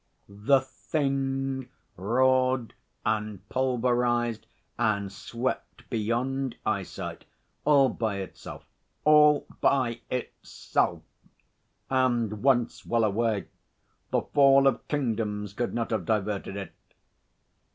The 0.47 0.61
thing 0.61 1.69
roared 1.95 2.73
and 3.05 3.47
pulverised 3.49 4.47
and 4.79 5.11
swept 5.11 5.87
beyond 5.91 6.55
eyesight 6.65 7.23
all 7.65 7.87
by 7.89 8.15
itself 8.17 8.65
all 9.03 9.45
by 9.61 9.99
itself. 10.09 11.03
And 11.91 12.41
once 12.41 12.83
well 12.83 13.03
away, 13.03 13.45
the 14.09 14.23
fall 14.23 14.65
of 14.65 14.87
kingdoms 14.87 15.53
could 15.53 15.75
not 15.75 15.91
have 15.91 16.05
diverted 16.07 16.57
it. 16.57 16.73